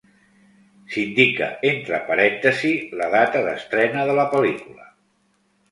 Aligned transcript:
S’indica 0.93 1.49
entre 1.73 1.99
parèntesis 2.09 2.97
la 3.03 3.11
data 3.19 3.47
d’estrena 3.51 4.11
de 4.11 4.19
la 4.23 4.29
pel·lícula. 4.35 4.93